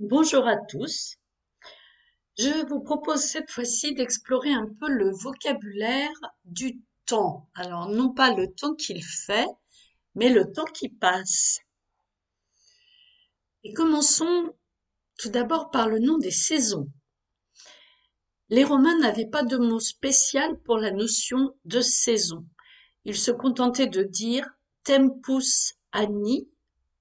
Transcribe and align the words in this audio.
Bonjour 0.00 0.48
à 0.48 0.56
tous. 0.56 1.18
Je 2.36 2.66
vous 2.66 2.80
propose 2.80 3.20
cette 3.20 3.48
fois-ci 3.48 3.94
d'explorer 3.94 4.52
un 4.52 4.66
peu 4.66 4.88
le 4.88 5.12
vocabulaire 5.12 6.10
du 6.44 6.80
temps. 7.06 7.48
Alors, 7.54 7.88
non 7.88 8.12
pas 8.12 8.34
le 8.34 8.52
temps 8.52 8.74
qu'il 8.74 9.04
fait, 9.04 9.46
mais 10.16 10.30
le 10.30 10.50
temps 10.50 10.64
qui 10.64 10.88
passe. 10.88 11.60
Et 13.62 13.72
commençons 13.72 14.52
tout 15.16 15.28
d'abord 15.28 15.70
par 15.70 15.86
le 15.86 16.00
nom 16.00 16.18
des 16.18 16.32
saisons. 16.32 16.90
Les 18.48 18.64
Romains 18.64 18.98
n'avaient 18.98 19.30
pas 19.30 19.44
de 19.44 19.58
mot 19.58 19.78
spécial 19.78 20.58
pour 20.62 20.76
la 20.76 20.90
notion 20.90 21.56
de 21.66 21.80
saison. 21.80 22.44
Ils 23.04 23.16
se 23.16 23.30
contentaient 23.30 23.86
de 23.86 24.02
dire 24.02 24.44
tempus 24.82 25.74
anni, 25.92 26.50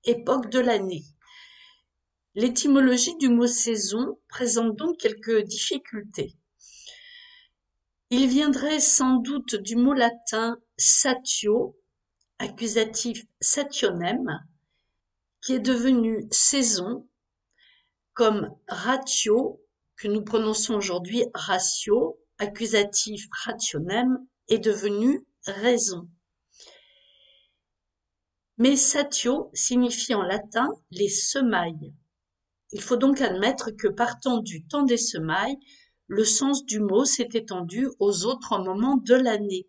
époque 0.04 0.52
de 0.52 0.60
l'année. 0.60 1.06
L'étymologie 2.36 3.16
du 3.18 3.30
mot 3.30 3.46
saison 3.46 4.20
présente 4.28 4.76
donc 4.76 4.98
quelques 4.98 5.42
difficultés. 5.44 6.36
Il 8.10 8.28
viendrait 8.28 8.80
sans 8.80 9.18
doute 9.18 9.56
du 9.56 9.76
mot 9.76 9.94
latin 9.94 10.60
satio, 10.76 11.78
accusatif 12.40 13.24
sationem, 13.40 14.40
qui 15.42 15.54
est 15.54 15.60
devenu 15.60 16.28
saison, 16.32 17.08
comme 18.14 18.56
ratio, 18.68 19.62
que 19.96 20.08
nous 20.08 20.24
prononçons 20.24 20.74
aujourd'hui 20.74 21.24
ratio, 21.36 22.20
accusatif 22.40 23.28
rationem, 23.46 24.26
est 24.48 24.58
devenu 24.58 25.24
raison. 25.46 26.10
Mais 28.58 28.76
satio 28.76 29.52
signifie 29.54 30.16
en 30.16 30.24
latin 30.24 30.70
les 30.90 31.10
semailles. 31.10 31.94
Il 32.74 32.82
faut 32.82 32.98
donc 32.98 33.22
admettre 33.22 33.70
que 33.70 33.88
partant 33.88 34.40
du 34.40 34.66
temps 34.66 34.82
des 34.82 34.98
semailles, 34.98 35.58
le 36.08 36.26
sens 36.26 36.66
du 36.66 36.80
mot 36.80 37.06
s'est 37.06 37.30
étendu 37.34 37.88
aux 38.00 38.26
autres 38.26 38.58
moments 38.58 38.98
de 38.98 39.14
l'année. 39.14 39.68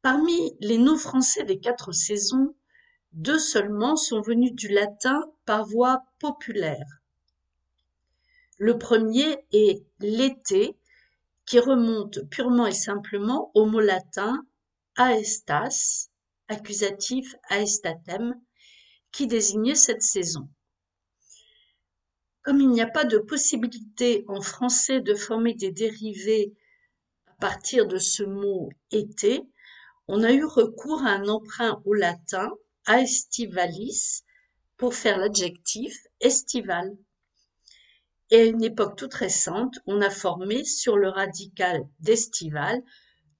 Parmi 0.00 0.56
les 0.60 0.78
noms 0.78 0.96
français 0.96 1.44
des 1.44 1.60
quatre 1.60 1.92
saisons, 1.92 2.56
deux 3.12 3.38
seulement 3.38 3.96
sont 3.96 4.22
venus 4.22 4.52
du 4.54 4.68
latin 4.68 5.20
par 5.44 5.66
voie 5.66 6.04
populaire. 6.20 7.02
Le 8.56 8.78
premier 8.78 9.44
est 9.52 9.84
l'été, 10.00 10.78
qui 11.44 11.58
remonte 11.58 12.20
purement 12.30 12.66
et 12.66 12.72
simplement 12.72 13.50
au 13.54 13.66
mot 13.66 13.80
latin 13.80 14.42
aestas, 14.96 16.08
accusatif 16.48 17.34
aestatem, 17.50 18.34
qui 19.12 19.26
désignait 19.26 19.74
cette 19.74 20.02
saison. 20.02 20.48
Comme 22.48 22.62
il 22.62 22.70
n'y 22.70 22.80
a 22.80 22.86
pas 22.86 23.04
de 23.04 23.18
possibilité 23.18 24.24
en 24.26 24.40
français 24.40 25.02
de 25.02 25.14
former 25.14 25.52
des 25.52 25.70
dérivés 25.70 26.54
à 27.26 27.34
partir 27.34 27.86
de 27.86 27.98
ce 27.98 28.22
mot 28.22 28.70
été, 28.90 29.42
on 30.06 30.22
a 30.22 30.32
eu 30.32 30.46
recours 30.46 31.02
à 31.04 31.10
un 31.10 31.28
emprunt 31.28 31.82
au 31.84 31.92
latin 31.92 32.50
aestivalis 32.86 34.24
pour 34.78 34.94
faire 34.94 35.18
l'adjectif 35.18 35.94
estival. 36.20 36.96
Et 38.30 38.40
à 38.40 38.44
une 38.44 38.64
époque 38.64 38.96
toute 38.96 39.12
récente, 39.12 39.78
on 39.84 40.00
a 40.00 40.08
formé 40.08 40.64
sur 40.64 40.96
le 40.96 41.10
radical 41.10 41.86
d'estival 42.00 42.82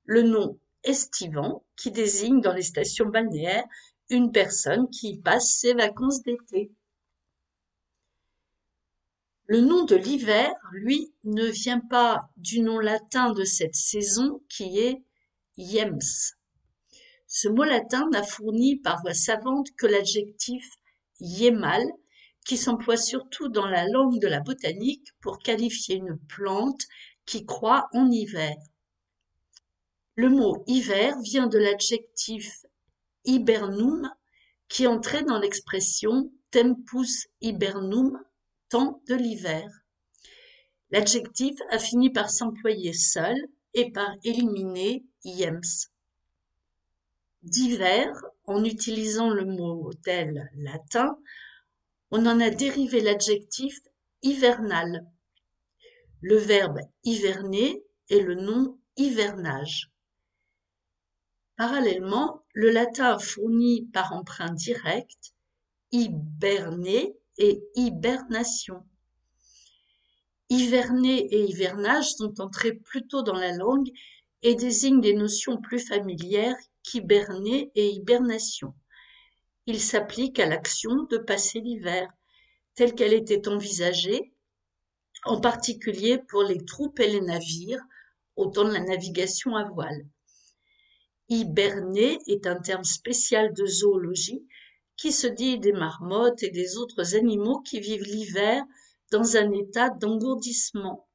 le 0.05 0.21
nom 0.21 0.61
estivant 0.85 1.65
qui 1.77 1.91
désigne 1.91 2.43
dans 2.43 2.53
les 2.53 2.61
stations 2.61 3.07
balnéaires 3.07 3.65
une 4.11 4.33
personne 4.33 4.91
qui 4.91 5.17
passe 5.17 5.49
ses 5.49 5.73
vacances 5.73 6.23
d'été. 6.23 6.71
Le 9.51 9.63
nom 9.63 9.87
de 9.87 9.97
l'hiver, 9.97 10.55
lui, 10.73 11.11
ne 11.25 11.47
vient 11.47 11.81
pas 11.81 12.29
du 12.37 12.61
nom 12.61 12.79
latin 12.79 13.33
de 13.33 13.45
cette 13.45 13.75
saison 13.75 14.43
qui 14.51 14.79
est 14.79 15.03
Yems. 15.57 16.35
Ce 17.27 17.49
mot 17.49 17.65
latin 17.65 18.11
n'a 18.13 18.23
fourni 18.23 18.77
par 18.77 19.01
voie 19.01 19.15
savante 19.15 19.69
que 19.79 19.87
l'adjectif 19.87 20.71
yemal, 21.21 21.83
qui 22.45 22.59
s'emploie 22.59 22.99
surtout 22.99 23.49
dans 23.49 23.67
la 23.67 23.89
langue 23.89 24.21
de 24.21 24.29
la 24.29 24.41
botanique 24.41 25.15
pour 25.23 25.39
qualifier 25.39 25.97
une 25.97 26.19
plante 26.29 26.83
qui 27.25 27.47
croît 27.47 27.89
en 27.95 28.11
hiver. 28.11 28.55
Le 30.15 30.29
mot 30.29 30.63
hiver 30.67 31.19
vient 31.23 31.47
de 31.47 31.57
l'adjectif 31.57 32.67
hibernum 33.25 34.11
qui 34.69 34.87
entrait 34.87 35.25
dans 35.25 35.39
l'expression 35.39 36.31
tempus 36.51 37.29
hibernum 37.41 38.23
temps 38.69 39.03
de 39.09 39.15
l'hiver. 39.15 39.69
L'adjectif 40.91 41.59
a 41.71 41.79
fini 41.79 42.11
par 42.11 42.31
s'employer 42.31 42.93
seul 42.93 43.37
et 43.75 43.91
par 43.93 44.11
éliminer 44.25 45.05
iems. 45.25 45.89
D'hiver, 47.43 48.11
en 48.47 48.65
utilisant 48.65 49.31
le 49.31 49.45
modèle 49.45 50.51
latin, 50.57 51.19
on 52.11 52.25
en 52.27 52.41
a 52.41 52.51
dérivé 52.51 53.01
l'adjectif 53.01 53.79
hivernal. 54.23 55.07
Le 56.21 56.37
verbe 56.37 56.81
hiverner 57.05 57.85
est 58.09 58.21
le 58.21 58.35
nom 58.35 58.79
hivernage. 58.97 59.93
Parallèlement, 61.57 62.45
le 62.55 62.71
latin 62.71 63.15
a 63.15 63.19
fourni 63.19 63.87
par 63.93 64.13
emprunt 64.13 64.53
direct 64.53 65.35
hiberner 65.93 67.17
et 67.39 67.63
hibernation. 67.75 68.85
Hiverner 70.51 71.27
et 71.35 71.45
hivernage 71.45 72.13
sont 72.13 72.41
entrés 72.41 72.73
plus 72.73 73.07
tôt 73.07 73.23
dans 73.23 73.37
la 73.37 73.53
langue 73.53 73.91
et 74.43 74.55
désignent 74.55 75.01
des 75.01 75.15
notions 75.15 75.61
plus 75.61 75.81
familières 75.81 76.57
qu'hiberner 76.83 77.71
et 77.75 77.89
hibernation. 77.91 78.75
Ils 79.67 79.81
s'appliquent 79.81 80.41
à 80.41 80.47
l'action 80.47 81.05
de 81.11 81.19
passer 81.19 81.61
l'hiver, 81.61 82.09
telle 82.75 82.95
qu'elle 82.95 83.13
était 83.13 83.49
envisagée, 83.49 84.33
en 85.25 85.41
particulier 85.41 86.19
pour 86.29 86.45
les 86.45 86.65
troupes 86.65 87.01
et 87.01 87.09
les 87.09 87.21
navires, 87.21 87.83
au 88.37 88.47
temps 88.47 88.65
de 88.65 88.73
la 88.73 88.81
navigation 88.81 89.57
à 89.57 89.69
voile. 89.69 90.07
Hiberner 91.29 92.19
est 92.27 92.47
un 92.47 92.59
terme 92.59 92.85
spécial 92.85 93.53
de 93.53 93.67
zoologie 93.67 94.47
qui 94.99 95.13
se 95.13 95.29
dit 95.29 95.59
des 95.59 95.73
marmottes 95.73 96.43
et 96.43 96.51
des 96.51 96.77
autres 96.77 97.15
animaux 97.15 97.61
qui 97.61 97.81
vivent 97.81 98.03
l'hiver 98.03 98.63
dans 99.11 99.37
un 99.37 99.53
état 99.53 99.91
d'engourdissement. 99.91 101.09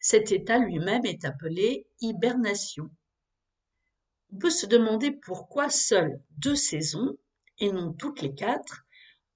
Cet 0.00 0.30
état 0.30 0.58
lui-même 0.58 1.04
est 1.04 1.24
appelé 1.24 1.86
hibernation. 2.00 2.88
On 4.32 4.38
peut 4.38 4.50
se 4.50 4.64
demander 4.64 5.10
pourquoi 5.10 5.70
seules 5.70 6.22
deux 6.30 6.54
saisons, 6.54 7.18
et 7.58 7.72
non 7.72 7.92
toutes 7.92 8.22
les 8.22 8.34
quatre, 8.34 8.86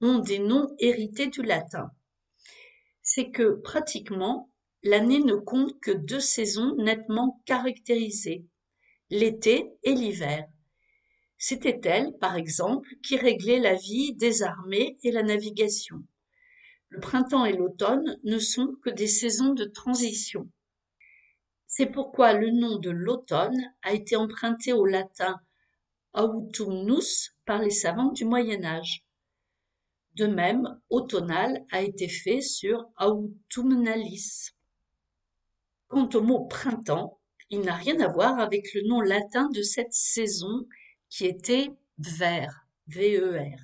ont 0.00 0.20
des 0.20 0.38
noms 0.38 0.74
hérités 0.78 1.26
du 1.26 1.42
latin. 1.42 1.90
C'est 3.02 3.30
que 3.30 3.54
pratiquement 3.56 4.50
l'année 4.84 5.20
ne 5.20 5.34
compte 5.34 5.78
que 5.80 5.90
deux 5.90 6.20
saisons 6.20 6.76
nettement 6.76 7.42
caractérisées, 7.44 8.46
l'été 9.10 9.72
et 9.82 9.94
l'hiver. 9.94 10.46
C'était 11.44 11.80
elle, 11.82 12.16
par 12.18 12.36
exemple, 12.36 12.88
qui 13.02 13.16
réglait 13.16 13.58
la 13.58 13.74
vie 13.74 14.14
des 14.14 14.44
armées 14.44 14.96
et 15.02 15.10
la 15.10 15.24
navigation. 15.24 15.96
Le 16.88 17.00
printemps 17.00 17.44
et 17.44 17.52
l'automne 17.52 18.16
ne 18.22 18.38
sont 18.38 18.76
que 18.80 18.90
des 18.90 19.08
saisons 19.08 19.52
de 19.52 19.64
transition. 19.64 20.48
C'est 21.66 21.86
pourquoi 21.86 22.32
le 22.32 22.52
nom 22.52 22.78
de 22.78 22.90
l'automne 22.90 23.60
a 23.82 23.92
été 23.92 24.14
emprunté 24.14 24.72
au 24.72 24.86
latin 24.86 25.40
autumnus 26.14 27.34
par 27.44 27.60
les 27.60 27.70
savants 27.70 28.12
du 28.12 28.24
Moyen 28.24 28.62
Âge. 28.62 29.04
De 30.14 30.28
même, 30.28 30.80
automnal 30.90 31.64
a 31.72 31.82
été 31.82 32.06
fait 32.06 32.40
sur 32.40 32.88
autumnalis. 33.00 34.52
Quant 35.88 36.08
au 36.14 36.20
mot 36.20 36.44
printemps, 36.44 37.18
il 37.50 37.62
n'a 37.62 37.74
rien 37.74 37.98
à 37.98 38.06
voir 38.06 38.38
avec 38.38 38.72
le 38.74 38.82
nom 38.86 39.00
latin 39.00 39.50
de 39.50 39.62
cette 39.62 39.92
saison 39.92 40.68
qui 41.12 41.26
était 41.26 41.68
ver, 41.98 42.66
V-E-R. 42.86 43.60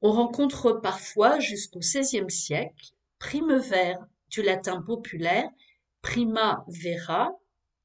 On 0.00 0.10
rencontre 0.10 0.72
parfois 0.72 1.38
jusqu'au 1.38 1.80
XVIe 1.80 2.30
siècle 2.30 2.92
primever 3.18 3.96
du 4.28 4.40
latin 4.40 4.80
populaire 4.80 5.50
prima 6.00 6.64
vera, 6.68 7.38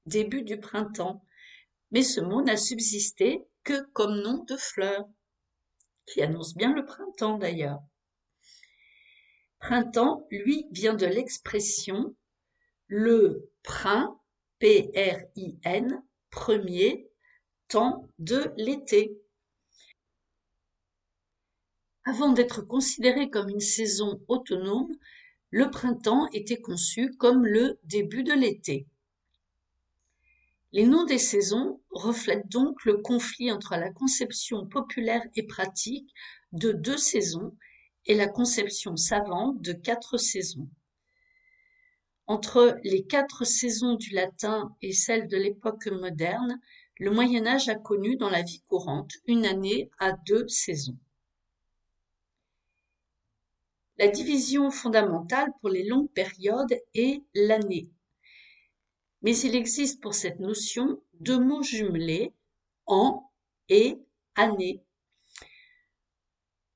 début 0.06 0.44
du 0.44 0.58
printemps, 0.58 1.26
mais 1.92 2.02
ce 2.02 2.22
mot 2.22 2.42
n'a 2.42 2.56
subsisté 2.56 3.42
que 3.66 3.82
comme 3.92 4.22
nom 4.22 4.46
de 4.46 4.56
fleur, 4.56 5.06
qui 6.06 6.22
annonce 6.22 6.56
bien 6.56 6.74
le 6.74 6.86
printemps 6.86 7.38
d'ailleurs. 7.38 7.82
Printemps, 9.60 10.26
lui, 10.32 10.66
vient 10.72 10.94
de 10.94 11.06
l'expression 11.06 12.16
le 12.88 13.52
prin, 13.64 14.18
P-R-I-N, 14.60 16.02
premier, 16.30 17.10
de 18.20 18.54
l'été. 18.58 19.18
Avant 22.06 22.32
d'être 22.34 22.62
considéré 22.62 23.30
comme 23.30 23.50
une 23.50 23.60
saison 23.60 24.22
autonome, 24.28 24.94
le 25.50 25.70
printemps 25.72 26.28
était 26.34 26.62
conçu 26.62 27.12
comme 27.18 27.46
le 27.46 27.80
début 27.84 28.24
de 28.24 28.34
l'été. 28.34 28.86
Les 30.72 30.86
noms 30.86 31.06
des 31.06 31.20
saisons 31.20 31.82
reflètent 31.92 32.50
donc 32.50 32.84
le 32.86 32.98
conflit 32.98 33.52
entre 33.52 33.76
la 33.76 33.92
conception 33.92 34.66
populaire 34.68 35.24
et 35.36 35.44
pratique 35.44 36.14
de 36.52 36.72
deux 36.72 36.98
saisons 36.98 37.56
et 38.06 38.16
la 38.16 38.28
conception 38.28 38.98
savante 38.98 39.62
de 39.62 39.74
quatre 39.74 40.18
saisons. 40.18 40.70
Entre 42.28 42.78
les 42.84 43.04
quatre 43.04 43.46
saisons 43.46 43.96
du 43.96 44.12
latin 44.12 44.76
et 44.82 44.94
celles 44.94 45.28
de 45.28 45.38
l'époque 45.38 45.88
moderne, 45.88 46.60
le 47.04 47.12
Moyen 47.12 47.46
Âge 47.46 47.68
a 47.68 47.76
connu 47.76 48.16
dans 48.16 48.30
la 48.30 48.44
vie 48.44 48.64
courante 48.70 49.12
une 49.28 49.46
année 49.46 49.92
à 50.00 50.14
deux 50.14 50.48
saisons. 50.48 50.98
La 53.98 54.08
division 54.08 54.72
fondamentale 54.72 55.50
pour 55.60 55.70
les 55.70 55.84
longues 55.84 56.10
périodes 56.14 56.74
est 56.94 57.22
l'année. 57.34 57.90
Mais 59.22 59.38
il 59.38 59.54
existe 59.54 60.02
pour 60.02 60.14
cette 60.16 60.40
notion 60.40 61.04
deux 61.20 61.40
mots 61.40 61.62
jumelés, 61.62 62.34
an 62.86 63.30
et 63.68 63.98
année. 64.36 64.82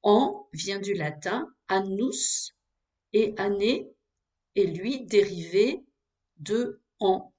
An 0.03 0.50
vient 0.51 0.79
du 0.79 0.94
latin 0.94 1.47
annus 1.69 2.53
et 3.13 3.33
année 3.38 3.89
est 4.56 4.65
lui 4.65 5.06
dérivé 5.06 5.85
de 6.35 6.81
an. 7.00 7.33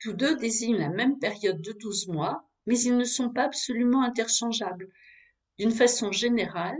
Tous 0.00 0.14
deux 0.14 0.36
désignent 0.36 0.78
la 0.78 0.88
même 0.88 1.18
période 1.18 1.60
de 1.60 1.72
douze 1.72 2.08
mois, 2.08 2.48
mais 2.66 2.78
ils 2.80 2.96
ne 2.96 3.04
sont 3.04 3.30
pas 3.30 3.44
absolument 3.44 4.02
interchangeables. 4.02 4.90
D'une 5.58 5.72
façon 5.72 6.10
générale, 6.10 6.78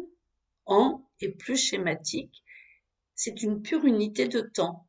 an 0.64 1.06
est 1.20 1.30
plus 1.30 1.56
schématique, 1.56 2.42
c'est 3.14 3.42
une 3.42 3.60
pure 3.60 3.84
unité 3.84 4.28
de 4.28 4.40
temps. 4.40 4.88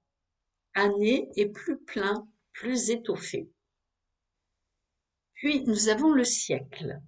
Année 0.73 1.29
est 1.35 1.49
plus 1.49 1.77
plein, 1.77 2.25
plus 2.53 2.89
étoffé. 2.89 3.49
Puis 5.33 5.63
nous 5.65 5.89
avons 5.89 6.13
le 6.13 6.23
siècle. 6.23 7.01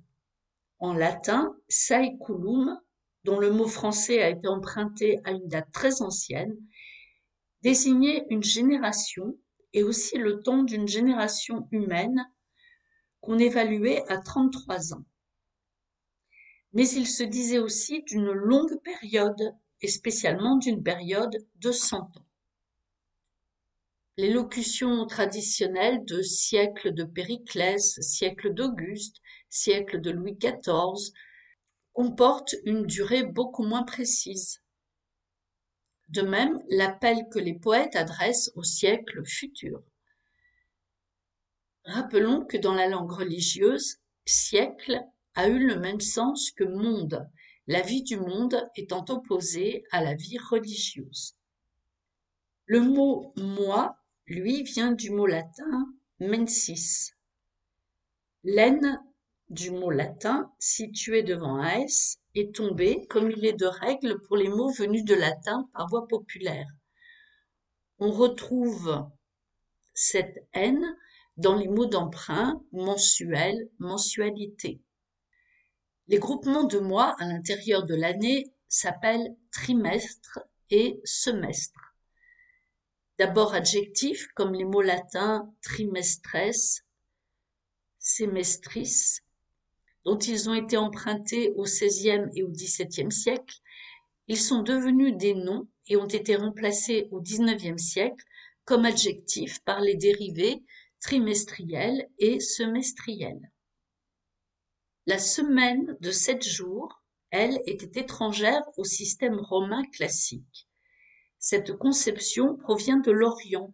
En 0.80 0.94
latin, 0.94 1.56
saeculum, 1.70 2.78
dont 3.24 3.40
le 3.40 3.52
mot 3.52 3.68
français 3.68 4.22
a 4.22 4.30
été 4.30 4.50
emprunté 4.50 5.22
à 5.24 5.32
une 5.32 5.48
date 5.48 5.72
très 5.72 6.02
ancienne, 6.02 6.58
désignait 7.62 8.26
une 8.30 8.44
génération 8.44 9.38
et 9.74 9.84
aussi 9.84 10.18
le 10.18 10.42
temps 10.42 10.64
d'une 10.64 10.88
génération 10.88 11.68
humaine 11.72 12.26
qu'on 13.22 13.38
évaluait 13.38 14.04
à 14.10 14.18
33 14.18 14.94
ans 14.94 15.04
mais 16.74 16.90
il 16.90 17.08
se 17.08 17.24
disait 17.24 17.60
aussi 17.60 18.04
d'une 18.04 18.32
longue 18.32 18.82
période, 18.84 19.56
et 19.82 19.88
spécialement 19.88 20.58
d'une 20.58 20.82
période 20.82 21.46
de 21.56 21.72
cent 21.72 22.10
ans. 22.18 22.26
L'élocution 24.16 25.06
traditionnelle 25.08 26.06
de 26.06 26.22
siècle 26.22 26.94
de 26.94 27.04
Périclès, 27.04 28.00
siècle 28.00 28.54
d'Auguste, 28.54 29.18
siècle 29.50 30.00
de 30.00 30.12
Louis 30.12 30.38
XIV 30.38 31.14
comporte 31.92 32.56
une 32.64 32.86
durée 32.86 33.24
beaucoup 33.24 33.64
moins 33.64 33.84
précise. 33.84 34.63
De 36.10 36.22
même, 36.22 36.62
l'appel 36.70 37.28
que 37.32 37.40
les 37.40 37.54
poètes 37.54 37.96
adressent 37.96 38.52
au 38.56 38.64
siècle 38.64 39.26
futur. 39.26 39.84
Rappelons 41.86 42.46
que 42.46 42.58
dans 42.58 42.74
la 42.74 42.88
langue 42.88 43.12
religieuse, 43.12 43.98
siècle 44.26 45.02
a 45.36 45.48
eu 45.48 45.60
le 45.60 45.80
même 45.80 46.00
sens 46.00 46.52
que 46.52 46.64
monde, 46.64 47.28
la 47.68 47.82
vie 47.82 48.04
du 48.04 48.18
monde 48.18 48.70
étant 48.76 49.06
opposée 49.10 49.84
à 49.92 50.04
la 50.04 50.14
vie 50.14 50.38
religieuse. 50.38 51.36
Le 52.66 52.82
mot 52.82 53.34
moi, 53.36 53.98
lui, 54.28 54.64
vient 54.64 54.92
du 54.92 55.12
mot 55.12 55.26
latin 55.26 55.94
mensis. 56.20 57.14
L'aine 58.44 59.02
du 59.54 59.72
mot 59.72 59.92
latin, 59.92 60.52
situé 60.60 61.24
devant 61.24 61.58
un 61.58 61.80
S, 61.80 62.20
est 62.36 62.56
tombé 62.56 63.06
comme 63.08 63.30
il 63.32 63.46
est 63.46 63.54
de 63.54 63.66
règle 63.66 64.20
pour 64.22 64.38
les 64.38 64.50
mots 64.50 64.72
venus 64.72 65.04
de 65.04 65.14
latin 65.14 65.70
par 65.74 65.88
voie 65.88 66.08
populaire. 66.08 66.68
On 68.00 68.12
retrouve 68.12 69.08
cette 69.94 70.48
haine 70.54 70.98
dans 71.38 71.56
les 71.56 71.68
mots 71.68 71.86
d'emprunt 71.86 72.62
mensuel, 72.72 73.70
mensualité. 73.80 74.82
Les 76.08 76.20
groupements 76.20 76.66
de 76.66 76.80
mois 76.80 77.16
à 77.20 77.26
l'intérieur 77.26 77.86
de 77.86 77.96
l'année 77.96 78.52
s'appellent 78.68 79.36
trimestre 79.52 80.40
et 80.70 81.00
semestre. 81.04 81.80
D'abord 83.20 83.54
adjectifs 83.54 84.28
comme 84.36 84.54
les 84.54 84.66
mots 84.66 84.82
latins 84.82 85.54
trimestres, 85.62 86.74
semestris, 88.00 89.22
dont 90.06 90.18
ils 90.18 90.50
ont 90.50 90.54
été 90.54 90.78
empruntés 90.78 91.52
au 91.56 91.64
XVIe 91.64 92.26
et 92.36 92.44
au 92.44 92.50
XVIIe 92.50 93.12
siècle, 93.12 93.56
ils 94.28 94.40
sont 94.40 94.62
devenus 94.62 95.16
des 95.18 95.34
noms 95.34 95.68
et 95.88 95.98
ont 95.98 96.08
été 96.08 96.36
remplacés 96.36 97.08
au 97.12 97.22
XIXe 97.22 97.82
siècle 97.82 98.24
comme 98.66 98.86
adjectifs 98.86 99.60
par 99.64 99.82
les 99.82 99.96
dérivés 99.96 100.64
trimestriels 101.02 102.10
et 102.18 102.40
semestriels. 102.40 103.52
La 105.06 105.20
semaine 105.20 105.98
de 106.00 106.12
sept 106.12 106.48
jours, 106.48 107.04
elle, 107.30 107.60
était 107.66 108.02
étrangère 108.02 108.64
au 108.78 108.86
système 108.86 109.40
romain 109.40 109.84
classique. 109.92 110.70
Cette 111.40 111.74
conception 111.74 112.56
provient 112.56 113.00
de 113.00 113.12
l'Orient. 113.12 113.74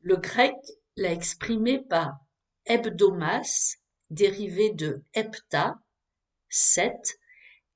Le 0.00 0.16
grec 0.16 0.56
l'a 0.96 1.12
exprimée 1.12 1.80
par 1.80 2.16
hebdomas, 2.64 3.76
dérivé 4.10 4.70
de 4.70 5.04
hepta, 5.14 5.80
sept, 6.48 7.18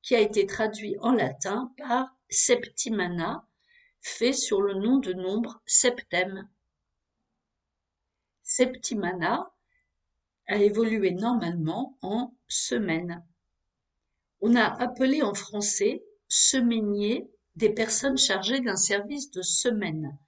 qui 0.02 0.14
a 0.14 0.20
été 0.20 0.46
traduit 0.46 0.96
en 1.00 1.12
latin 1.12 1.72
par 1.78 2.16
septimana, 2.28 3.46
fait 4.00 4.32
sur 4.32 4.60
le 4.60 4.74
nom 4.74 4.98
de 4.98 5.12
nombre 5.12 5.62
septem. 5.64 6.48
Septimana 8.42 9.54
a 10.48 10.56
évolué 10.56 11.12
normalement 11.12 11.96
en 12.02 12.34
semaine. 12.48 13.24
On 14.40 14.56
a 14.56 14.64
appelé 14.64 15.22
en 15.22 15.34
français 15.34 16.04
semainier 16.26 17.30
des 17.54 17.70
personnes 17.70 18.18
chargées 18.18 18.60
d'un 18.60 18.76
service 18.76 19.30
de 19.30 19.42
semaine. 19.42 20.18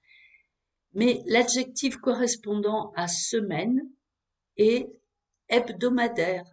Mais 0.93 1.21
l'adjectif 1.25 1.97
correspondant 1.97 2.93
à 2.95 3.07
semaine 3.07 3.81
est 4.55 4.87
hebdomadaire, 5.49 6.45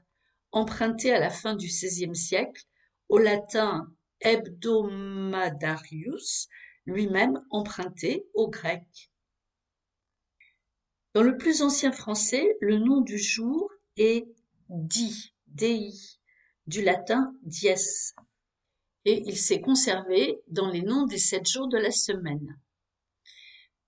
emprunté 0.51 1.13
à 1.13 1.21
la 1.21 1.31
fin 1.31 1.55
du 1.55 1.67
XVIe 1.67 2.15
siècle 2.15 2.65
au 3.09 3.17
latin 3.19 3.91
hebdomadarius, 4.21 6.49
lui-même 6.87 7.45
emprunté 7.51 8.27
au 8.35 8.49
grec. 8.49 9.11
Dans 11.15 11.23
le 11.23 11.37
plus 11.37 11.63
ancien 11.63 11.93
français, 11.93 12.57
le 12.61 12.79
nom 12.79 13.03
du 13.03 13.19
jour 13.19 13.71
est 13.97 14.27
di, 14.69 15.35
dei, 15.47 15.93
du 16.67 16.83
latin 16.83 17.35
dies, 17.43 17.69
et 19.05 19.23
il 19.27 19.37
s'est 19.37 19.61
conservé 19.61 20.41
dans 20.49 20.71
les 20.71 20.83
noms 20.83 21.07
des 21.07 21.19
sept 21.19 21.47
jours 21.47 21.69
de 21.69 21.77
la 21.77 21.91
semaine. 21.91 22.59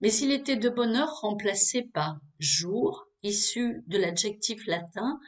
Mais 0.01 0.13
il 0.17 0.33
était 0.33 0.57
de 0.57 0.69
bonne 0.69 0.97
heure 0.97 1.21
remplacé 1.21 1.83
par 1.83 2.19
jour, 2.39 3.09
issu 3.25 3.83
de 3.89 3.99
l'adjectif 3.99 4.67
latin 4.67 5.19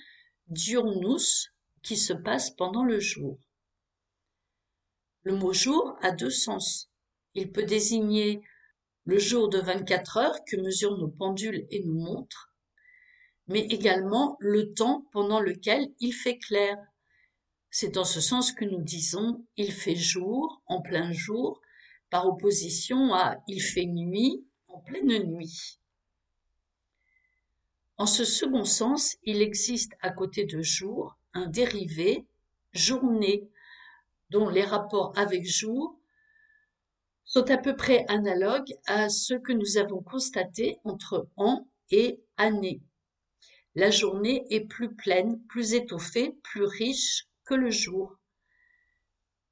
diurnus, 0.49 1.53
qui 1.83 1.97
se 1.97 2.13
passe 2.13 2.51
pendant 2.51 2.85
le 2.85 3.01
jour. 3.01 3.39
Le 5.23 5.35
mot 5.37 5.53
jour 5.53 5.97
a 6.03 6.11
deux 6.11 6.31
sens. 6.31 6.91
Il 7.35 7.53
peut 7.53 7.65
désigner 7.65 8.43
le 9.05 9.19
jour 9.19 9.49
de 9.49 9.59
24 9.59 10.17
heures 10.17 10.45
que 10.45 10.57
mesurent 10.57 10.99
nos 10.99 11.09
pendules 11.09 11.67
et 11.71 11.85
nos 11.85 11.95
montres, 11.95 12.53
mais 13.47 13.61
également 13.61 14.37
le 14.41 14.73
temps 14.75 15.07
pendant 15.13 15.41
lequel 15.41 15.89
il 16.01 16.13
fait 16.13 16.39
clair. 16.39 16.77
C'est 17.71 17.95
dans 17.95 18.05
ce 18.05 18.21
sens 18.21 18.53
que 18.53 18.65
nous 18.65 18.83
disons 18.83 19.47
il 19.57 19.73
fait 19.73 19.97
jour 19.97 20.63
en 20.67 20.83
plein 20.83 21.13
jour 21.13 21.61
par 22.11 22.27
opposition 22.27 23.15
à 23.15 23.37
il 23.47 23.63
fait 23.63 23.87
nuit 23.87 24.45
en 24.67 24.81
pleine 24.81 25.23
nuit. 25.25 25.81
En 27.99 28.07
ce 28.07 28.25
second 28.25 28.65
sens, 28.65 29.17
il 29.23 29.41
existe 29.41 29.93
à 30.01 30.11
côté 30.11 30.45
de 30.45 30.61
jour 30.61 31.17
un 31.33 31.47
dérivé 31.47 32.27
journée 32.73 33.49
dont 34.31 34.49
les 34.49 34.65
rapports 34.65 35.13
avec 35.17 35.47
jour 35.47 35.99
sont 37.25 37.51
à 37.51 37.57
peu 37.57 37.75
près 37.75 38.05
analogues 38.09 38.75
à 38.87 39.09
ceux 39.09 39.39
que 39.39 39.53
nous 39.53 39.79
avons 39.79 40.03
constatés 40.03 40.79
entre 40.85 41.29
an 41.37 41.67
et 41.91 42.21
année. 42.37 42.83
La 43.75 43.91
journée 43.91 44.45
est 44.51 44.67
plus 44.67 44.95
pleine, 44.95 45.41
plus 45.49 45.75
étoffée, 45.75 46.37
plus 46.43 46.65
riche 46.65 47.27
que 47.45 47.55
le 47.55 47.71
jour. 47.71 48.19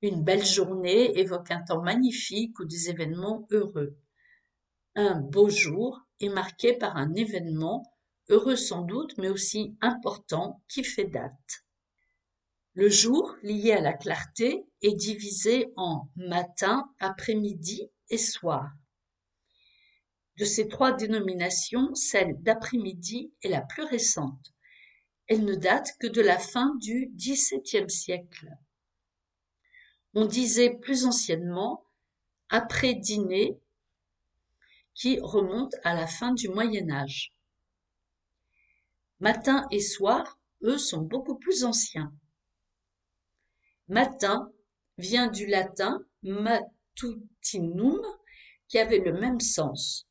Une 0.03 0.23
belle 0.23 0.45
journée 0.45 1.19
évoque 1.19 1.51
un 1.51 1.63
temps 1.63 1.83
magnifique 1.83 2.59
ou 2.59 2.65
des 2.65 2.91
événements 2.91 3.47
heureux. 3.51 3.97
Un 4.97 5.15
beau 5.19 5.49
jour 5.49 6.01
est 6.21 6.29
marqué 6.29 6.75
par 6.75 6.97
un 6.97 7.15
événement, 7.15 7.83
heureux 8.29 8.57
sans 8.57 8.83
doute, 8.83 9.17
mais 9.19 9.29
aussi 9.29 9.77
important, 9.81 10.63
qui 10.69 10.85
fait 10.85 11.05
date. 11.05 11.65
Le 12.75 12.89
jour, 12.89 13.37
lié 13.43 13.73
à 13.73 13.81
la 13.81 13.93
clarté, 13.93 14.65
est 14.83 14.95
divisé 14.95 15.73
en 15.77 16.09
matin, 16.17 16.91
après-midi 16.99 17.91
et 18.11 18.19
soir. 18.19 18.73
De 20.39 20.45
ces 20.45 20.67
trois 20.67 20.93
dénominations, 20.93 21.95
celle 21.95 22.43
d'après-midi 22.43 23.33
est 23.43 23.49
la 23.49 23.61
plus 23.61 23.85
récente. 23.85 24.53
Elle 25.29 25.45
ne 25.45 25.55
date 25.55 25.97
que 26.01 26.09
de 26.09 26.21
la 26.21 26.39
fin 26.39 26.75
du 26.81 27.13
XVIIe 27.15 27.89
siècle. 27.89 28.49
On 30.13 30.27
disait 30.27 30.77
plus 30.77 31.07
anciennement 31.07 31.85
après 32.49 32.95
dîner 32.95 33.59
qui 34.95 35.19
remonte 35.21 35.75
à 35.85 35.95
la 35.95 36.07
fin 36.07 36.33
du 36.33 36.49
Moyen 36.49 36.91
Âge. 36.91 37.33
Matin 39.25 39.67
et 39.71 39.81
soir, 39.81 40.39
eux, 40.65 40.77
sont 40.77 41.01
beaucoup 41.01 41.37
plus 41.37 41.65
anciens. 41.65 42.13
Matin 43.89 44.53
vient 44.99 45.29
du 45.29 45.47
latin 45.47 46.05
matutinum 46.21 48.03
qui 48.69 48.79
avait 48.79 48.99
le 48.99 49.15
même 49.15 49.41
sens. 49.41 50.07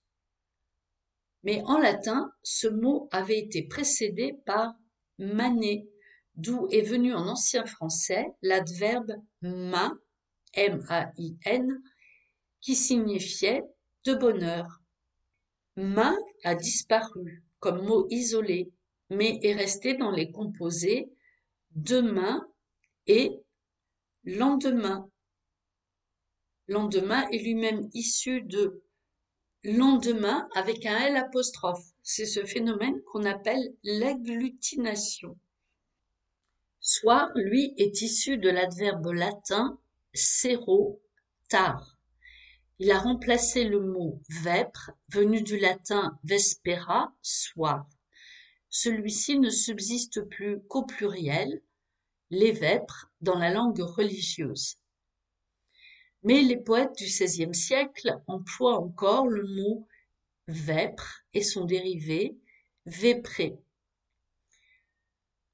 Mais 1.43 1.61
en 1.65 1.77
latin, 1.77 2.33
ce 2.41 2.67
mot 2.67 3.07
avait 3.11 3.37
été 3.37 3.61
précédé 3.61 4.33
par 4.47 4.73
maner, 5.19 5.87
d'où 6.33 6.67
est 6.71 6.81
venu 6.81 7.13
en 7.13 7.27
ancien 7.27 7.67
français 7.67 8.25
l'adverbe 8.41 9.11
ma, 9.43 9.93
M-A-I-N, 10.53 11.83
qui 12.61 12.73
signifiait 12.75 13.61
de 14.05 14.15
bonheur. 14.15 14.81
Ma 15.75 16.15
a 16.43 16.55
disparu 16.55 17.43
comme 17.59 17.85
mot 17.85 18.07
isolé, 18.09 18.73
mais 19.09 19.39
est 19.43 19.53
resté 19.53 19.95
dans 19.95 20.11
les 20.11 20.31
composés 20.31 21.11
demain 21.71 22.47
et 23.07 23.31
lendemain. 24.23 25.09
Lendemain 26.67 27.27
est 27.29 27.39
lui-même 27.39 27.89
issu 27.93 28.41
de 28.41 28.83
lendemain 29.63 30.47
avec 30.55 30.85
un 30.85 30.97
L 30.97 31.15
apostrophe. 31.17 31.83
C'est 32.01 32.25
ce 32.25 32.45
phénomène 32.45 33.01
qu'on 33.11 33.25
appelle 33.25 33.75
l'agglutination. 33.83 35.37
Soir, 36.79 37.29
lui, 37.35 37.73
est 37.77 38.01
issu 38.01 38.37
de 38.37 38.49
l'adverbe 38.49 39.07
latin 39.07 39.79
sero, 40.13 41.01
tard. 41.49 41.97
Il 42.79 42.91
a 42.91 42.99
remplacé 42.99 43.63
le 43.63 43.79
mot 43.79 44.21
vêpre, 44.41 44.91
venu 45.09 45.41
du 45.41 45.57
latin 45.57 46.19
vespera, 46.23 47.13
soir. 47.21 47.87
Celui-ci 48.75 49.37
ne 49.37 49.51
subsiste 49.51 50.21
plus 50.29 50.59
qu'au 50.63 50.83
pluriel, 50.83 51.61
les 52.31 52.51
vêpres, 52.51 53.11
dans 53.21 53.37
la 53.37 53.51
langue 53.51 53.79
religieuse. 53.79 54.79
Mais 56.23 56.41
les 56.41 56.57
poètes 56.57 56.97
du 56.97 57.03
XVIe 57.03 57.53
siècle 57.53 58.19
emploient 58.25 58.79
encore 58.79 59.27
le 59.27 59.45
mot 59.45 59.87
vêpre 60.47 61.21
et 61.35 61.43
son 61.43 61.65
dérivé 61.65 62.35
vépré. 62.87 63.59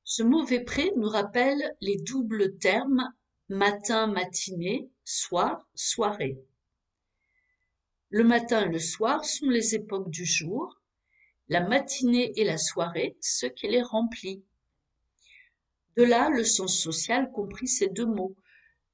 Ce 0.05 0.23
mot 0.23 0.45
vépré 0.45 0.93
nous 0.95 1.09
rappelle 1.09 1.75
les 1.81 1.97
doubles 1.97 2.57
termes 2.57 3.13
matin, 3.49 4.07
matinée, 4.07 4.89
soir, 5.03 5.67
soirée. 5.75 6.39
Le 8.11 8.23
matin 8.23 8.65
et 8.65 8.71
le 8.71 8.79
soir 8.79 9.25
sont 9.25 9.49
les 9.49 9.75
époques 9.75 10.09
du 10.09 10.23
jour, 10.23 10.78
la 11.49 11.67
matinée 11.67 12.31
et 12.39 12.43
la 12.43 12.57
soirée 12.57 13.17
ce 13.19 13.47
qui 13.47 13.67
les 13.67 13.81
remplit. 13.81 14.43
De 15.97 16.03
là 16.03 16.29
le 16.29 16.43
sens 16.43 16.79
social 16.79 17.31
compris 17.31 17.67
ces 17.67 17.87
deux 17.87 18.05
mots. 18.05 18.35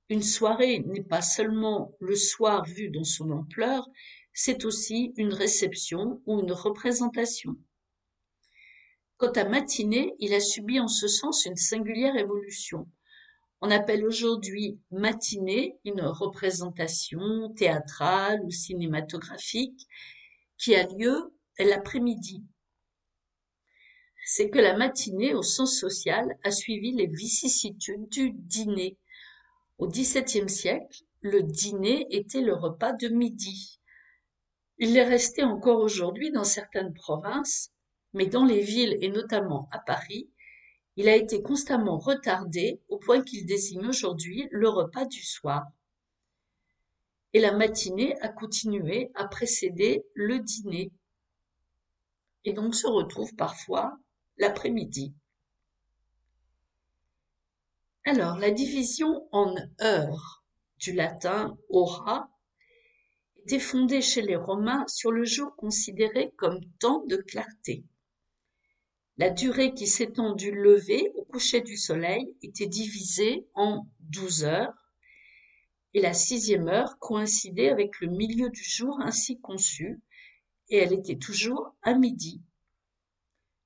Une 0.09 0.23
soirée 0.23 0.79
n'est 0.79 1.03
pas 1.03 1.21
seulement 1.21 1.93
le 1.99 2.15
soir 2.15 2.63
vu 2.65 2.89
dans 2.89 3.03
son 3.03 3.31
ampleur, 3.31 3.87
c'est 4.33 4.65
aussi 4.65 5.13
une 5.17 5.33
réception 5.33 6.21
ou 6.25 6.41
une 6.41 6.51
représentation. 6.51 7.55
Quant 9.17 9.31
à 9.31 9.45
matinée, 9.45 10.13
il 10.19 10.33
a 10.33 10.39
subi 10.39 10.79
en 10.79 10.87
ce 10.87 11.07
sens 11.07 11.45
une 11.45 11.55
singulière 11.55 12.15
évolution. 12.15 12.87
On 13.61 13.71
appelle 13.71 14.05
aujourd'hui 14.05 14.79
matinée 14.91 15.77
une 15.85 16.01
représentation 16.01 17.53
théâtrale 17.55 18.41
ou 18.43 18.51
cinématographique 18.51 19.87
qui 20.57 20.75
a 20.75 20.85
lieu 20.87 21.34
l'après-midi. 21.63 22.43
C'est 24.25 24.49
que 24.49 24.59
la 24.59 24.75
matinée, 24.75 25.33
au 25.33 25.43
sens 25.43 25.79
social, 25.79 26.37
a 26.43 26.51
suivi 26.51 26.91
les 26.91 27.07
vicissitudes 27.07 28.09
du 28.09 28.31
dîner. 28.31 28.97
Au 29.77 29.87
XVIIe 29.87 30.49
siècle, 30.49 31.03
le 31.21 31.43
dîner 31.43 32.07
était 32.09 32.41
le 32.41 32.53
repas 32.53 32.91
de 32.91 33.07
midi. 33.07 33.79
Il 34.77 34.97
est 34.97 35.07
resté 35.07 35.43
encore 35.43 35.79
aujourd'hui 35.79 36.31
dans 36.31 36.43
certaines 36.43 36.93
provinces, 36.93 37.71
mais 38.13 38.25
dans 38.25 38.43
les 38.43 38.61
villes 38.61 38.97
et 38.99 39.09
notamment 39.09 39.69
à 39.71 39.79
Paris, 39.79 40.29
il 40.97 41.09
a 41.09 41.15
été 41.15 41.41
constamment 41.41 41.97
retardé 41.97 42.81
au 42.87 42.97
point 42.97 43.21
qu'il 43.21 43.45
désigne 43.45 43.87
aujourd'hui 43.87 44.47
le 44.51 44.69
repas 44.69 45.05
du 45.05 45.23
soir. 45.23 45.65
Et 47.33 47.39
la 47.39 47.51
matinée 47.51 48.19
a 48.21 48.29
continué 48.29 49.11
à 49.13 49.27
précéder 49.27 50.05
le 50.13 50.39
dîner. 50.39 50.91
Et 52.45 52.53
donc 52.53 52.75
se 52.75 52.87
retrouve 52.87 53.35
parfois 53.35 53.97
l'après-midi. 54.37 55.13
Alors, 58.05 58.37
la 58.37 58.51
division 58.51 59.27
en 59.31 59.55
heures 59.81 60.43
du 60.77 60.93
latin 60.93 61.57
hora 61.69 62.29
était 63.39 63.59
fondée 63.59 64.01
chez 64.01 64.21
les 64.21 64.35
Romains 64.35 64.85
sur 64.87 65.11
le 65.11 65.25
jour 65.25 65.55
considéré 65.55 66.31
comme 66.37 66.59
temps 66.79 67.03
de 67.07 67.17
clarté. 67.17 67.83
La 69.17 69.29
durée 69.29 69.73
qui 69.73 69.87
s'étend 69.87 70.33
du 70.33 70.51
lever 70.51 71.11
au 71.15 71.23
coucher 71.23 71.61
du 71.61 71.77
soleil 71.77 72.35
était 72.43 72.67
divisée 72.67 73.47
en 73.53 73.87
douze 74.01 74.43
heures, 74.43 74.73
et 75.93 76.01
la 76.01 76.13
sixième 76.13 76.67
heure 76.67 76.99
coïncidait 76.99 77.69
avec 77.69 78.01
le 78.01 78.07
milieu 78.09 78.49
du 78.49 78.63
jour 78.63 78.99
ainsi 79.01 79.39
conçu, 79.39 80.01
et 80.69 80.77
elle 80.77 80.93
était 80.93 81.17
toujours 81.17 81.75
à 81.81 81.93
midi. 81.93 82.41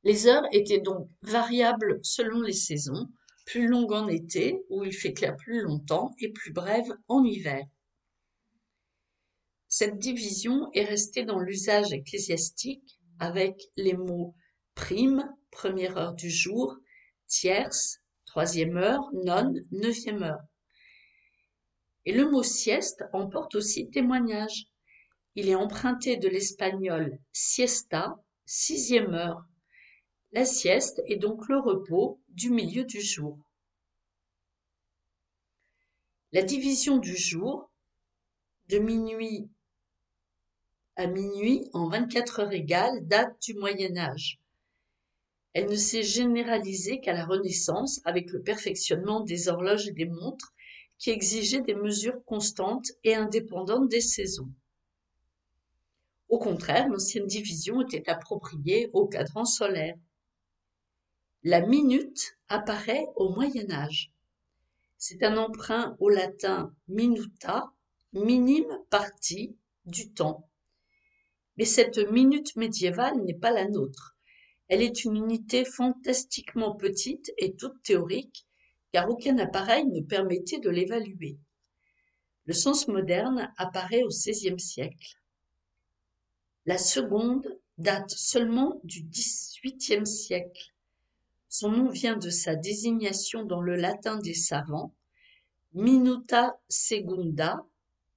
Les 0.04 0.28
heures 0.28 0.48
étaient 0.52 0.80
donc 0.80 1.10
variables 1.22 2.00
selon 2.04 2.42
les 2.42 2.54
saisons, 2.54 3.10
plus 3.46 3.68
longues 3.68 3.94
en 3.94 4.08
été, 4.08 4.64
où 4.70 4.84
il 4.84 4.94
fait 4.94 5.14
clair 5.14 5.36
plus 5.36 5.62
longtemps, 5.62 6.12
et 6.20 6.30
plus 6.32 6.52
brèves 6.52 6.94
en 7.08 7.24
hiver. 7.24 7.66
Cette 9.68 10.00
division 10.00 10.72
est 10.74 10.84
restée 10.84 11.24
dans 11.24 11.40
l'usage 11.40 11.94
ecclésiastique 11.94 13.00
avec 13.20 13.62
les 13.76 13.94
mots 13.94 14.36
prime, 14.74 15.30
première 15.52 15.98
heure 15.98 16.14
du 16.14 16.30
jour, 16.30 16.76
tierce, 17.28 18.00
troisième 18.26 18.78
heure, 18.78 19.10
nonne, 19.14 19.66
neuvième 19.72 20.24
heure. 20.24 20.42
Et 22.06 22.14
le 22.14 22.30
mot 22.30 22.44
sieste 22.44 23.04
emporte 23.14 23.56
aussi 23.56 23.90
témoignage. 23.90 24.68
Il 25.36 25.50
est 25.50 25.56
emprunté 25.56 26.18
de 26.18 26.28
l'espagnol 26.28 27.20
siesta, 27.32 28.22
sixième 28.46 29.14
heure. 29.14 29.46
La 30.32 30.46
sieste 30.46 31.02
est 31.06 31.18
donc 31.18 31.48
le 31.48 31.60
repos 31.60 32.20
du 32.30 32.50
milieu 32.50 32.84
du 32.84 33.02
jour. 33.02 33.38
La 36.32 36.44
division 36.44 36.98
du 36.98 37.16
jour, 37.16 37.72
de 38.68 38.78
minuit 38.78 39.50
à 40.96 41.08
minuit 41.08 41.70
en 41.74 41.88
24 41.88 42.42
heures 42.42 42.52
égales, 42.52 43.08
date 43.08 43.42
du 43.42 43.54
Moyen 43.54 43.96
Âge. 43.96 44.40
Elle 45.54 45.70
ne 45.70 45.76
s'est 45.76 46.04
généralisée 46.04 47.00
qu'à 47.00 47.14
la 47.14 47.26
Renaissance 47.26 48.02
avec 48.04 48.32
le 48.32 48.42
perfectionnement 48.42 49.22
des 49.22 49.48
horloges 49.48 49.88
et 49.88 49.94
des 49.94 50.06
montres 50.06 50.54
qui 50.98 51.10
exigeaient 51.10 51.62
des 51.62 51.74
mesures 51.74 52.24
constantes 52.26 52.92
et 53.04 53.16
indépendantes 53.16 53.88
des 53.88 54.02
saisons. 54.02 54.52
Au 56.30 56.38
contraire, 56.38 56.88
l'ancienne 56.88 57.26
division 57.26 57.82
était 57.82 58.08
appropriée 58.08 58.92
au 58.94 59.08
cadran 59.08 59.46
solaire. 59.46 59.98
La 61.44 61.62
minute 61.66 62.38
apparaît 62.50 63.08
au 63.16 63.30
Moyen 63.30 63.72
Âge. 63.72 64.14
C'est 64.98 65.24
un 65.24 65.38
emprunt 65.38 65.96
au 66.00 66.10
latin 66.10 66.76
minuta, 66.88 67.72
minime 68.14 68.80
partie 68.92 69.58
du 69.86 70.12
temps. 70.14 70.48
Mais 71.58 71.66
cette 71.66 71.98
minute 71.98 72.56
médiévale 72.56 73.24
n'est 73.24 73.34
pas 73.38 73.52
la 73.52 73.68
nôtre. 73.68 74.16
Elle 74.68 74.84
est 74.84 75.04
une 75.04 75.16
unité 75.16 75.66
fantastiquement 75.66 76.76
petite 76.76 77.34
et 77.40 77.56
toute 77.56 77.82
théorique, 77.82 78.46
car 78.92 79.10
aucun 79.10 79.40
appareil 79.40 79.86
ne 79.88 80.02
permettait 80.02 80.60
de 80.60 80.70
l'évaluer. 80.70 81.40
Le 82.46 82.54
sens 82.54 82.88
moderne 82.88 83.52
apparaît 83.58 84.04
au 84.04 84.10
XVIe 84.10 84.60
siècle. 84.60 85.19
La 86.70 86.78
seconde 86.78 87.48
date 87.80 88.12
seulement 88.12 88.80
du 88.84 89.02
XVIIIe 89.02 90.06
siècle. 90.06 90.76
Son 91.48 91.72
nom 91.72 91.90
vient 91.90 92.16
de 92.16 92.30
sa 92.30 92.54
désignation 92.56 93.44
dans 93.44 93.60
le 93.60 93.76
latin 93.76 94.20
des 94.20 94.36
savants, 94.36 94.94
minuta 95.74 96.62
segunda, 96.68 97.66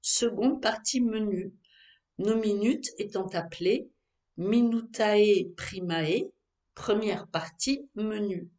seconde 0.03 0.61
partie 0.61 1.01
menue, 1.01 1.55
nos 2.19 2.37
minutes 2.37 2.91
étant 2.99 3.27
appelées 3.29 3.89
minutae 4.37 5.51
primae, 5.57 6.31
première 6.75 7.29
partie 7.29 7.89
menue. 7.95 8.51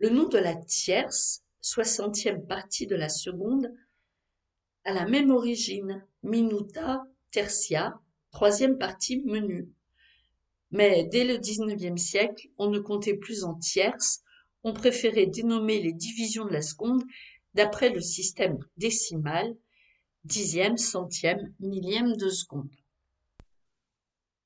Le 0.00 0.10
nom 0.10 0.28
de 0.28 0.36
la 0.36 0.54
tierce, 0.54 1.42
soixantième 1.62 2.46
partie 2.46 2.86
de 2.86 2.94
la 2.94 3.08
seconde, 3.08 3.74
a 4.84 4.92
la 4.92 5.06
même 5.06 5.30
origine, 5.30 6.04
minuta 6.22 7.06
tertia, 7.30 7.98
troisième 8.36 8.76
partie 8.76 9.22
menue. 9.24 9.66
Mais 10.70 11.04
dès 11.04 11.24
le 11.24 11.38
XIXe 11.38 11.98
siècle, 11.98 12.48
on 12.58 12.68
ne 12.68 12.78
comptait 12.78 13.16
plus 13.16 13.44
en 13.44 13.54
tierces, 13.54 14.22
on 14.62 14.74
préférait 14.74 15.24
dénommer 15.24 15.80
les 15.80 15.94
divisions 15.94 16.44
de 16.44 16.52
la 16.52 16.60
seconde 16.60 17.02
d'après 17.54 17.88
le 17.88 18.02
système 18.02 18.58
décimal, 18.76 19.56
dixième, 20.24 20.76
centième, 20.76 21.54
millième 21.60 22.14
de 22.14 22.28
seconde. 22.28 22.76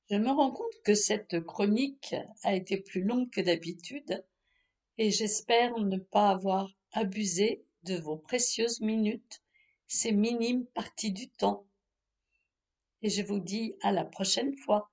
Je 0.09 0.15
me 0.15 0.29
rends 0.29 0.51
compte 0.51 0.81
que 0.85 0.95
cette 0.95 1.41
chronique 1.41 2.15
a 2.43 2.55
été 2.55 2.77
plus 2.77 3.03
longue 3.03 3.29
que 3.29 3.41
d'habitude 3.41 4.23
et 4.99 5.11
j'espère 5.11 5.77
ne 5.77 5.97
pas 5.97 6.29
avoir 6.29 6.71
abusé 6.93 7.65
de 7.83 7.97
vos 7.97 8.15
précieuses 8.15 8.79
minutes, 8.79 9.41
ces 9.87 10.13
minimes 10.13 10.65
parties 10.67 11.11
du 11.11 11.27
temps. 11.27 11.67
Et 13.03 13.09
je 13.09 13.21
vous 13.21 13.39
dis 13.39 13.75
à 13.81 13.91
la 13.91 14.05
prochaine 14.05 14.55
fois. 14.55 14.89